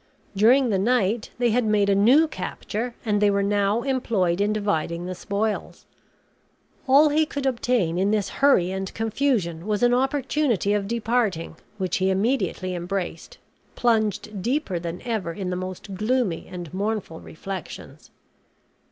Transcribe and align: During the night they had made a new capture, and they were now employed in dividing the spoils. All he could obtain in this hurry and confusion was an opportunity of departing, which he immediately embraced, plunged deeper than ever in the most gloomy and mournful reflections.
During 0.35 0.69
the 0.69 0.79
night 0.79 1.29
they 1.37 1.51
had 1.51 1.63
made 1.63 1.87
a 1.87 1.93
new 1.93 2.27
capture, 2.27 2.95
and 3.05 3.21
they 3.21 3.29
were 3.29 3.43
now 3.43 3.83
employed 3.83 4.41
in 4.41 4.51
dividing 4.51 5.05
the 5.05 5.13
spoils. 5.13 5.85
All 6.87 7.09
he 7.09 7.23
could 7.23 7.45
obtain 7.45 7.99
in 7.99 8.09
this 8.09 8.29
hurry 8.41 8.71
and 8.71 8.91
confusion 8.95 9.67
was 9.67 9.83
an 9.83 9.93
opportunity 9.93 10.73
of 10.73 10.87
departing, 10.87 11.55
which 11.77 11.97
he 11.97 12.09
immediately 12.09 12.73
embraced, 12.73 13.37
plunged 13.75 14.41
deeper 14.41 14.79
than 14.79 15.03
ever 15.03 15.33
in 15.33 15.51
the 15.51 15.55
most 15.55 15.93
gloomy 15.93 16.47
and 16.49 16.73
mournful 16.73 17.19
reflections. 17.19 18.09